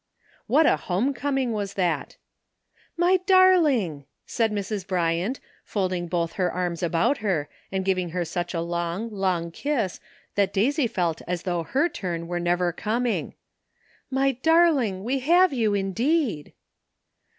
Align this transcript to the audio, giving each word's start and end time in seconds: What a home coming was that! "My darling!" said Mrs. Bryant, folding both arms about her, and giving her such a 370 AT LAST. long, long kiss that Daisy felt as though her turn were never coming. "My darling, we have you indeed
What 0.47 0.65
a 0.65 0.77
home 0.77 1.13
coming 1.13 1.51
was 1.51 1.75
that! 1.75 2.17
"My 2.97 3.17
darling!" 3.27 4.05
said 4.25 4.51
Mrs. 4.51 4.87
Bryant, 4.87 5.39
folding 5.63 6.07
both 6.07 6.39
arms 6.39 6.81
about 6.81 7.19
her, 7.19 7.47
and 7.71 7.85
giving 7.85 8.09
her 8.09 8.25
such 8.25 8.55
a 8.55 8.65
370 8.65 8.65
AT 8.65 8.69
LAST. 8.71 9.11
long, 9.11 9.11
long 9.43 9.51
kiss 9.51 9.99
that 10.33 10.53
Daisy 10.53 10.87
felt 10.87 11.21
as 11.27 11.43
though 11.43 11.61
her 11.61 11.87
turn 11.87 12.25
were 12.27 12.39
never 12.39 12.71
coming. 12.71 13.35
"My 14.09 14.31
darling, 14.41 15.03
we 15.03 15.19
have 15.19 15.53
you 15.53 15.75
indeed 15.75 16.53